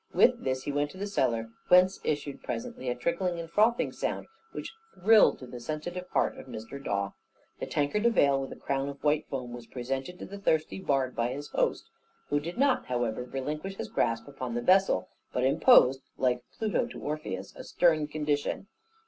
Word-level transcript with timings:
With 0.15 0.43
this 0.43 0.63
he 0.63 0.71
went 0.71 0.89
to 0.89 0.97
the 0.97 1.05
cellar, 1.05 1.49
whence 1.67 1.99
issued 2.03 2.41
presently 2.41 2.89
a 2.89 2.95
trickling 2.95 3.39
and 3.39 3.47
frothing 3.47 3.91
sound, 3.91 4.25
which 4.51 4.73
thrilled 4.95 5.37
to 5.37 5.45
the 5.45 5.59
sensitive 5.59 6.09
heart 6.09 6.39
of 6.39 6.47
Mr. 6.47 6.83
Dawe. 6.83 7.11
The 7.59 7.67
tankard 7.67 8.07
of 8.07 8.17
ale, 8.17 8.41
with 8.41 8.51
a 8.51 8.55
crown 8.59 8.89
of 8.89 9.03
white 9.03 9.27
foam, 9.29 9.53
was 9.53 9.67
presented 9.67 10.17
to 10.17 10.25
the 10.25 10.39
thirsty 10.39 10.79
bard 10.79 11.15
by 11.15 11.27
his 11.27 11.49
host, 11.49 11.85
who 12.29 12.39
did 12.39 12.57
not, 12.57 12.87
however, 12.87 13.25
relinquish 13.25 13.75
his 13.75 13.89
grasp 13.89 14.27
upon 14.27 14.55
the 14.55 14.61
vessel; 14.63 15.07
but 15.33 15.43
imposed 15.43 16.01
(like 16.17 16.41
Pluto 16.57 16.87
to 16.87 16.99
Orpheus) 16.99 17.53
a 17.55 17.63
stern 17.63 18.07
condition. 18.07 18.65